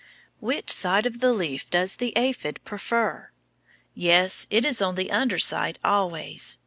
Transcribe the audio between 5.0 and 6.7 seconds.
under side always.